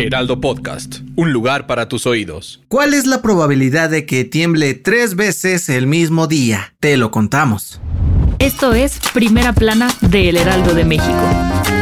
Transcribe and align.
Heraldo 0.00 0.40
Podcast, 0.40 1.00
un 1.14 1.32
lugar 1.32 1.66
para 1.66 1.86
tus 1.88 2.06
oídos. 2.06 2.62
¿Cuál 2.68 2.94
es 2.94 3.06
la 3.06 3.20
probabilidad 3.20 3.90
de 3.90 4.06
que 4.06 4.24
tiemble 4.24 4.72
tres 4.74 5.14
veces 5.14 5.68
el 5.68 5.86
mismo 5.86 6.26
día? 6.26 6.72
Te 6.80 6.96
lo 6.96 7.10
contamos. 7.10 7.80
Esto 8.38 8.72
es 8.72 8.98
Primera 9.12 9.52
Plana 9.52 9.88
de 10.00 10.30
El 10.30 10.38
Heraldo 10.38 10.74
de 10.74 10.84
México. 10.84 11.79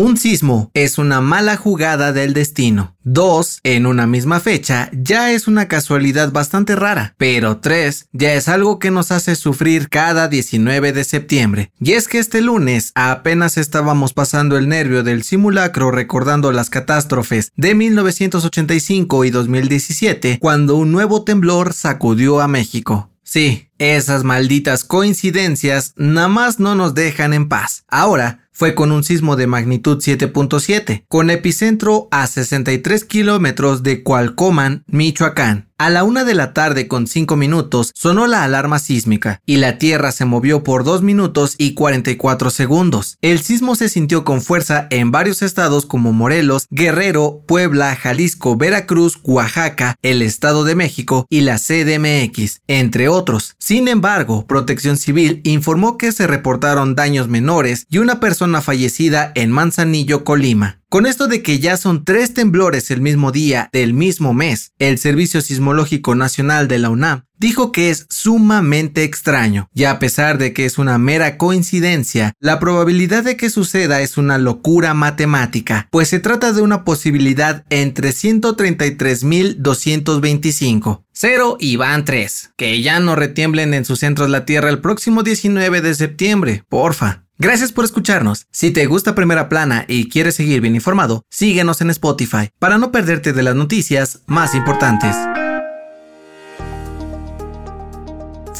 Un 0.00 0.16
sismo 0.16 0.70
es 0.72 0.96
una 0.96 1.20
mala 1.20 1.58
jugada 1.58 2.14
del 2.14 2.32
destino. 2.32 2.96
Dos, 3.02 3.60
en 3.64 3.84
una 3.84 4.06
misma 4.06 4.40
fecha, 4.40 4.88
ya 4.94 5.30
es 5.30 5.46
una 5.46 5.68
casualidad 5.68 6.32
bastante 6.32 6.74
rara. 6.74 7.14
Pero 7.18 7.58
tres, 7.58 8.08
ya 8.10 8.32
es 8.32 8.48
algo 8.48 8.78
que 8.78 8.90
nos 8.90 9.10
hace 9.10 9.36
sufrir 9.36 9.90
cada 9.90 10.28
19 10.28 10.94
de 10.94 11.04
septiembre. 11.04 11.70
Y 11.78 11.92
es 11.92 12.08
que 12.08 12.18
este 12.18 12.40
lunes 12.40 12.92
apenas 12.94 13.58
estábamos 13.58 14.14
pasando 14.14 14.56
el 14.56 14.70
nervio 14.70 15.02
del 15.02 15.22
simulacro 15.22 15.90
recordando 15.90 16.50
las 16.50 16.70
catástrofes 16.70 17.52
de 17.56 17.74
1985 17.74 19.26
y 19.26 19.30
2017, 19.30 20.38
cuando 20.40 20.76
un 20.76 20.92
nuevo 20.92 21.24
temblor 21.24 21.74
sacudió 21.74 22.40
a 22.40 22.48
México. 22.48 23.10
Sí, 23.22 23.68
esas 23.78 24.24
malditas 24.24 24.82
coincidencias 24.82 25.92
nada 25.96 26.28
más 26.28 26.58
no 26.58 26.74
nos 26.74 26.94
dejan 26.94 27.32
en 27.32 27.48
paz. 27.48 27.84
Ahora, 27.86 28.39
fue 28.52 28.74
con 28.74 28.92
un 28.92 29.04
sismo 29.04 29.36
de 29.36 29.46
magnitud 29.46 29.98
7.7, 29.98 31.04
con 31.08 31.30
epicentro 31.30 32.08
a 32.10 32.26
63 32.26 33.04
kilómetros 33.04 33.82
de 33.82 34.02
Cualcoman, 34.02 34.84
Michoacán. 34.86 35.69
A 35.80 35.88
la 35.88 36.04
una 36.04 36.24
de 36.24 36.34
la 36.34 36.52
tarde 36.52 36.88
con 36.88 37.06
5 37.06 37.36
minutos 37.36 37.90
sonó 37.94 38.26
la 38.26 38.44
alarma 38.44 38.78
sísmica 38.78 39.40
y 39.46 39.56
la 39.56 39.78
tierra 39.78 40.12
se 40.12 40.26
movió 40.26 40.62
por 40.62 40.84
2 40.84 41.00
minutos 41.00 41.54
y 41.56 41.72
44 41.72 42.50
segundos. 42.50 43.16
El 43.22 43.40
sismo 43.40 43.74
se 43.74 43.88
sintió 43.88 44.22
con 44.22 44.42
fuerza 44.42 44.88
en 44.90 45.10
varios 45.10 45.40
estados 45.40 45.86
como 45.86 46.12
Morelos, 46.12 46.66
Guerrero, 46.68 47.44
Puebla, 47.48 47.96
Jalisco, 47.96 48.58
Veracruz, 48.58 49.20
Oaxaca, 49.22 49.96
el 50.02 50.20
Estado 50.20 50.64
de 50.64 50.74
México 50.74 51.26
y 51.30 51.40
la 51.40 51.56
CDMX, 51.56 52.60
entre 52.66 53.08
otros. 53.08 53.56
Sin 53.58 53.88
embargo, 53.88 54.46
Protección 54.46 54.98
Civil 54.98 55.40
informó 55.44 55.96
que 55.96 56.12
se 56.12 56.26
reportaron 56.26 56.94
daños 56.94 57.28
menores 57.28 57.86
y 57.88 57.96
una 57.96 58.20
persona 58.20 58.60
fallecida 58.60 59.32
en 59.34 59.50
Manzanillo, 59.50 60.24
Colima. 60.24 60.79
Con 60.90 61.06
esto 61.06 61.26
de 61.28 61.40
que 61.40 61.60
ya 61.60 61.76
son 61.76 62.04
tres 62.04 62.34
temblores 62.34 62.90
el 62.90 63.00
mismo 63.00 63.30
día 63.30 63.70
del 63.72 63.94
mismo 63.94 64.34
mes, 64.34 64.72
el 64.80 64.98
Servicio 64.98 65.40
Sismológico 65.40 66.16
Nacional 66.16 66.66
de 66.66 66.80
la 66.80 66.90
UNAM 66.90 67.26
dijo 67.38 67.70
que 67.70 67.90
es 67.90 68.06
sumamente 68.10 69.04
extraño, 69.04 69.68
y 69.72 69.84
a 69.84 70.00
pesar 70.00 70.36
de 70.36 70.52
que 70.52 70.66
es 70.66 70.78
una 70.78 70.98
mera 70.98 71.38
coincidencia, 71.38 72.32
la 72.40 72.58
probabilidad 72.58 73.22
de 73.22 73.36
que 73.36 73.50
suceda 73.50 74.00
es 74.00 74.16
una 74.16 74.36
locura 74.36 74.92
matemática, 74.92 75.86
pues 75.92 76.08
se 76.08 76.18
trata 76.18 76.52
de 76.52 76.60
una 76.60 76.84
posibilidad 76.84 77.64
entre 77.70 78.10
133.225. 78.10 81.04
Cero 81.12 81.56
y 81.60 81.76
van 81.76 82.04
tres. 82.04 82.50
Que 82.56 82.82
ya 82.82 82.98
no 82.98 83.14
retiemblen 83.14 83.74
en 83.74 83.84
sus 83.84 84.00
centros 84.00 84.28
la 84.28 84.44
Tierra 84.44 84.70
el 84.70 84.80
próximo 84.80 85.22
19 85.22 85.82
de 85.82 85.94
septiembre, 85.94 86.64
porfa. 86.68 87.26
Gracias 87.40 87.72
por 87.72 87.86
escucharnos. 87.86 88.46
Si 88.52 88.70
te 88.70 88.84
gusta 88.84 89.14
Primera 89.14 89.48
Plana 89.48 89.86
y 89.88 90.10
quieres 90.10 90.34
seguir 90.34 90.60
bien 90.60 90.74
informado, 90.74 91.24
síguenos 91.30 91.80
en 91.80 91.88
Spotify 91.88 92.50
para 92.58 92.76
no 92.76 92.92
perderte 92.92 93.32
de 93.32 93.42
las 93.42 93.54
noticias 93.54 94.20
más 94.26 94.54
importantes. 94.54 95.16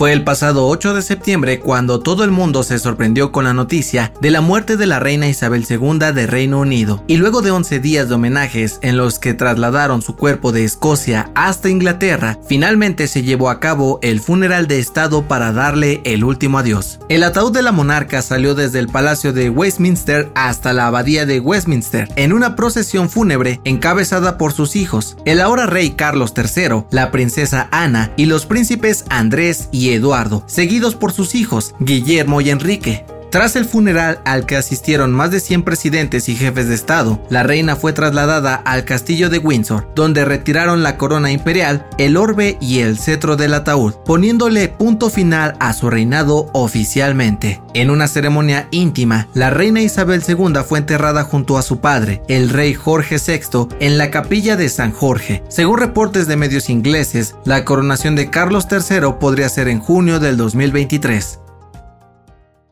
Fue 0.00 0.14
el 0.14 0.24
pasado 0.24 0.66
8 0.66 0.94
de 0.94 1.02
septiembre 1.02 1.60
cuando 1.60 2.00
todo 2.00 2.24
el 2.24 2.30
mundo 2.30 2.62
se 2.62 2.78
sorprendió 2.78 3.32
con 3.32 3.44
la 3.44 3.52
noticia 3.52 4.14
de 4.22 4.30
la 4.30 4.40
muerte 4.40 4.78
de 4.78 4.86
la 4.86 4.98
reina 4.98 5.28
Isabel 5.28 5.66
II 5.68 5.98
de 6.14 6.26
Reino 6.26 6.60
Unido, 6.60 7.04
y 7.06 7.18
luego 7.18 7.42
de 7.42 7.50
11 7.50 7.80
días 7.80 8.08
de 8.08 8.14
homenajes 8.14 8.78
en 8.80 8.96
los 8.96 9.18
que 9.18 9.34
trasladaron 9.34 10.00
su 10.00 10.16
cuerpo 10.16 10.52
de 10.52 10.64
Escocia 10.64 11.30
hasta 11.34 11.68
Inglaterra, 11.68 12.38
finalmente 12.48 13.08
se 13.08 13.22
llevó 13.22 13.50
a 13.50 13.60
cabo 13.60 13.98
el 14.00 14.20
funeral 14.20 14.68
de 14.68 14.78
Estado 14.78 15.28
para 15.28 15.52
darle 15.52 16.00
el 16.06 16.24
último 16.24 16.56
adiós. 16.56 16.98
El 17.10 17.22
ataúd 17.22 17.52
de 17.52 17.60
la 17.60 17.70
monarca 17.70 18.22
salió 18.22 18.54
desde 18.54 18.78
el 18.78 18.88
Palacio 18.88 19.34
de 19.34 19.50
Westminster 19.50 20.32
hasta 20.34 20.72
la 20.72 20.86
Abadía 20.86 21.26
de 21.26 21.40
Westminster, 21.40 22.08
en 22.16 22.32
una 22.32 22.56
procesión 22.56 23.10
fúnebre 23.10 23.60
encabezada 23.64 24.38
por 24.38 24.54
sus 24.54 24.76
hijos, 24.76 25.18
el 25.26 25.42
ahora 25.42 25.66
rey 25.66 25.90
Carlos 25.90 26.32
III, 26.34 26.84
la 26.90 27.10
princesa 27.10 27.68
Ana 27.70 28.12
y 28.16 28.24
los 28.24 28.46
príncipes 28.46 29.04
Andrés 29.10 29.68
y 29.72 29.89
Eduardo, 29.94 30.42
seguidos 30.46 30.94
por 30.94 31.12
sus 31.12 31.34
hijos, 31.34 31.74
Guillermo 31.80 32.40
y 32.40 32.50
Enrique. 32.50 33.04
Tras 33.30 33.54
el 33.54 33.64
funeral 33.64 34.20
al 34.24 34.44
que 34.44 34.56
asistieron 34.56 35.12
más 35.12 35.30
de 35.30 35.38
100 35.38 35.62
presidentes 35.62 36.28
y 36.28 36.34
jefes 36.34 36.66
de 36.66 36.74
Estado, 36.74 37.24
la 37.30 37.44
reina 37.44 37.76
fue 37.76 37.92
trasladada 37.92 38.56
al 38.56 38.84
castillo 38.84 39.30
de 39.30 39.38
Windsor, 39.38 39.88
donde 39.94 40.24
retiraron 40.24 40.82
la 40.82 40.96
corona 40.96 41.30
imperial, 41.30 41.86
el 41.96 42.16
orbe 42.16 42.58
y 42.60 42.80
el 42.80 42.98
cetro 42.98 43.36
del 43.36 43.54
ataúd, 43.54 43.94
poniéndole 44.04 44.66
punto 44.66 45.10
final 45.10 45.54
a 45.60 45.72
su 45.74 45.90
reinado 45.90 46.50
oficialmente. 46.54 47.62
En 47.72 47.90
una 47.90 48.08
ceremonia 48.08 48.66
íntima, 48.72 49.28
la 49.32 49.50
reina 49.50 49.80
Isabel 49.80 50.24
II 50.26 50.62
fue 50.68 50.80
enterrada 50.80 51.22
junto 51.22 51.56
a 51.56 51.62
su 51.62 51.80
padre, 51.80 52.22
el 52.26 52.48
rey 52.50 52.74
Jorge 52.74 53.18
VI, 53.24 53.68
en 53.78 53.96
la 53.96 54.10
capilla 54.10 54.56
de 54.56 54.68
San 54.68 54.90
Jorge. 54.90 55.44
Según 55.48 55.78
reportes 55.78 56.26
de 56.26 56.36
medios 56.36 56.68
ingleses, 56.68 57.36
la 57.44 57.64
coronación 57.64 58.16
de 58.16 58.28
Carlos 58.28 58.66
III 58.68 59.14
podría 59.20 59.48
ser 59.48 59.68
en 59.68 59.78
junio 59.78 60.18
del 60.18 60.36
2023. 60.36 61.38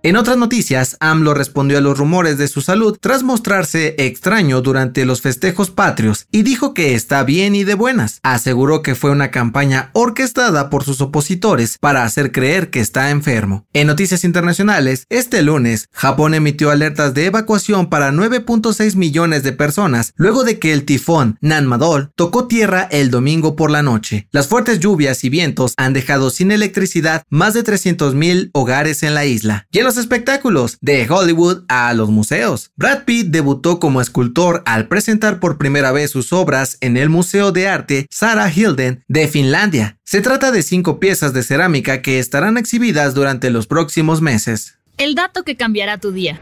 En 0.04 0.14
otras 0.14 0.36
noticias, 0.36 0.96
AMLO 1.00 1.34
respondió 1.34 1.76
a 1.76 1.80
los 1.80 1.98
rumores 1.98 2.38
de 2.38 2.46
su 2.46 2.60
salud 2.60 2.96
tras 3.00 3.24
mostrarse 3.24 3.96
extraño 3.98 4.60
durante 4.60 5.04
los 5.04 5.22
festejos 5.22 5.72
patrios 5.72 6.26
y 6.30 6.42
dijo 6.42 6.72
que 6.72 6.94
está 6.94 7.24
bien 7.24 7.56
y 7.56 7.64
de 7.64 7.74
buenas. 7.74 8.20
Aseguró 8.22 8.82
que 8.82 8.94
fue 8.94 9.10
una 9.10 9.32
campaña 9.32 9.90
orquestada 9.94 10.70
por 10.70 10.84
sus 10.84 11.00
opositores 11.00 11.78
para 11.78 12.04
hacer 12.04 12.30
creer 12.30 12.70
que 12.70 12.78
está 12.78 13.10
enfermo. 13.10 13.66
En 13.72 13.88
noticias 13.88 14.22
internacionales, 14.22 15.04
este 15.08 15.42
lunes, 15.42 15.88
Japón 15.92 16.34
emitió 16.34 16.70
alertas 16.70 17.12
de 17.12 17.26
evacuación 17.26 17.90
para 17.90 18.12
9.6 18.12 18.94
millones 18.94 19.42
de 19.42 19.52
personas 19.52 20.12
luego 20.14 20.44
de 20.44 20.60
que 20.60 20.72
el 20.72 20.84
tifón 20.84 21.38
Nanmadol 21.40 22.12
tocó 22.14 22.46
tierra 22.46 22.86
el 22.92 23.10
domingo 23.10 23.56
por 23.56 23.72
la 23.72 23.82
noche. 23.82 24.28
Las 24.30 24.46
fuertes 24.46 24.78
lluvias 24.78 25.24
y 25.24 25.28
vientos 25.28 25.74
han 25.76 25.92
dejado 25.92 26.30
sin 26.30 26.52
electricidad 26.52 27.24
más 27.30 27.54
de 27.54 27.64
300.000 27.64 28.50
hogares 28.52 29.02
en 29.02 29.14
la 29.14 29.26
isla 29.26 29.66
los 29.88 29.96
espectáculos, 29.96 30.76
de 30.82 31.08
Hollywood 31.08 31.64
a 31.68 31.94
los 31.94 32.10
museos. 32.10 32.72
Brad 32.76 33.04
Pitt 33.04 33.28
debutó 33.28 33.80
como 33.80 34.02
escultor 34.02 34.62
al 34.66 34.86
presentar 34.86 35.40
por 35.40 35.56
primera 35.56 35.92
vez 35.92 36.10
sus 36.10 36.34
obras 36.34 36.76
en 36.82 36.98
el 36.98 37.08
Museo 37.08 37.52
de 37.52 37.68
Arte 37.68 38.06
Sarah 38.10 38.52
Hilden 38.54 39.02
de 39.08 39.28
Finlandia. 39.28 39.96
Se 40.04 40.20
trata 40.20 40.50
de 40.50 40.62
cinco 40.62 41.00
piezas 41.00 41.32
de 41.32 41.42
cerámica 41.42 42.02
que 42.02 42.18
estarán 42.18 42.58
exhibidas 42.58 43.14
durante 43.14 43.48
los 43.48 43.66
próximos 43.66 44.20
meses. 44.20 44.74
El 44.98 45.14
dato 45.14 45.42
que 45.42 45.56
cambiará 45.56 45.96
tu 45.96 46.12
día. 46.12 46.38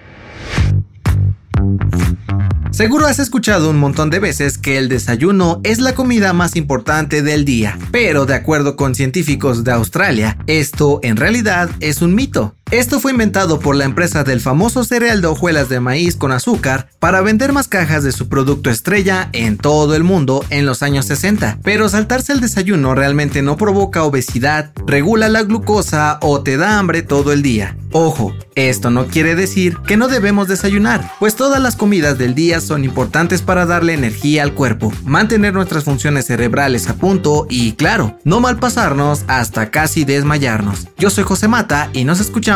Seguro 2.73 3.07
has 3.07 3.21
escuchado 3.21 3.71
un 3.71 3.79
montón 3.79 4.11
de 4.11 4.19
veces 4.19 4.59
que 4.59 4.77
el 4.77 4.89
desayuno 4.89 5.61
es 5.63 5.79
la 5.79 5.95
comida 5.95 6.33
más 6.33 6.57
importante 6.57 7.23
del 7.23 7.45
día, 7.45 7.79
pero 7.93 8.27
de 8.27 8.35
acuerdo 8.35 8.75
con 8.75 8.97
científicos 8.97 9.63
de 9.63 9.71
Australia, 9.71 10.37
esto 10.49 10.99
en 11.05 11.17
realidad 11.17 11.71
es 11.79 12.03
un 12.03 12.15
mito. 12.17 12.56
Esto 12.73 12.99
fue 12.99 13.13
inventado 13.13 13.61
por 13.61 13.77
la 13.77 13.85
empresa 13.85 14.25
del 14.25 14.41
famoso 14.41 14.83
cereal 14.83 15.21
de 15.21 15.29
hojuelas 15.29 15.69
de 15.69 15.79
maíz 15.79 16.17
con 16.17 16.33
azúcar 16.33 16.89
para 16.99 17.21
vender 17.21 17.53
más 17.53 17.69
cajas 17.69 18.03
de 18.03 18.11
su 18.11 18.29
producto 18.29 18.71
estrella 18.71 19.29
en 19.33 19.57
todo 19.57 19.95
el 19.95 20.03
mundo 20.03 20.45
en 20.51 20.67
los 20.67 20.83
años 20.83 21.07
60. 21.07 21.61
Pero 21.63 21.89
saltarse 21.89 22.33
el 22.33 22.41
desayuno 22.41 22.97
realmente 22.97 23.41
no 23.41 23.57
provoca 23.57 24.03
obesidad, 24.03 24.73
regula 24.85 25.29
la 25.29 25.45
glucosa 25.45 26.19
o 26.23 26.43
te 26.43 26.57
da 26.57 26.81
hambre 26.81 27.03
todo 27.03 27.33
el 27.33 27.43
día. 27.43 27.77
Ojo, 27.93 28.35
esto 28.57 28.91
no 28.91 29.07
quiere 29.07 29.37
decir 29.37 29.79
que 29.87 29.97
no 29.97 30.09
debemos 30.09 30.49
desayunar, 30.49 31.13
pues 31.21 31.37
todas 31.37 31.63
las 31.63 31.77
comidas 31.77 32.19
del 32.19 32.35
día 32.35 32.61
son 32.61 32.85
importantes 32.85 33.43
para 33.43 33.65
darle 33.65 33.95
energía 33.95 34.43
al 34.43 34.55
cuerpo, 34.55 34.93
mantener 35.05 35.55
nuestras 35.55 35.85
funciones 35.85 36.27
cerebrales 36.27 36.89
a 36.89 36.97
punto 36.97 37.47
y, 37.49 37.73
claro, 37.73 38.19
no 38.25 38.41
malpasarnos 38.41 39.25
hasta 39.29 39.71
casi 39.71 40.05
desmayarnos. 40.05 40.89
Yo 40.99 41.11
soy 41.11 41.25
José 41.25 41.47
Mata 41.47 41.91
y 41.93 42.05
nos 42.05 42.21
escuchamos 42.21 42.56